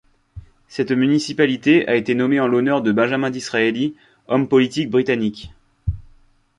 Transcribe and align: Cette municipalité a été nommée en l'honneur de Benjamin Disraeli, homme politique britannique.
Cette 0.67 0.89
municipalité 0.91 1.87
a 1.87 1.93
été 1.93 2.15
nommée 2.15 2.39
en 2.39 2.47
l'honneur 2.47 2.81
de 2.81 2.91
Benjamin 2.91 3.29
Disraeli, 3.29 3.95
homme 4.27 4.47
politique 4.47 4.89
britannique. 4.89 5.53